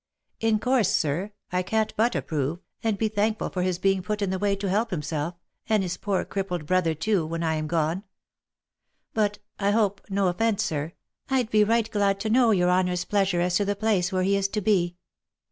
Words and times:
"In 0.49 0.57
course, 0.57 0.89
sir, 0.91 1.31
I 1.51 1.61
can't 1.61 1.93
but 1.95 2.15
approve, 2.15 2.57
and 2.83 2.97
be 2.97 3.07
thankful 3.07 3.51
for 3.51 3.61
his 3.61 3.77
being 3.77 4.01
put 4.01 4.23
in 4.23 4.31
the 4.31 4.39
way 4.39 4.55
to 4.55 4.67
help 4.67 4.89
himself, 4.89 5.35
and 5.69 5.83
his 5.83 5.95
poor 5.97 6.25
crippled 6.25 6.65
brother, 6.65 6.95
too, 6.95 7.23
when 7.23 7.43
I 7.43 7.53
am 7.53 7.67
gone— 7.67 8.03
but— 9.13 9.37
I 9.59 9.69
hope 9.69 10.01
no 10.09 10.27
offence, 10.27 10.63
sir, 10.63 10.93
I'd 11.29 11.51
be 11.51 11.63
right 11.63 11.91
glad 11.91 12.19
to 12.21 12.31
know 12.31 12.49
your 12.49 12.71
honour's 12.71 13.05
pleasure 13.05 13.41
as 13.41 13.57
to 13.57 13.65
the 13.65 13.75
place 13.75 14.11
where 14.11 14.23
he 14.23 14.35
is 14.35 14.47
to 14.47 14.61
be." 14.61 14.97